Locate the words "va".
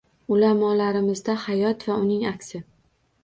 1.91-1.99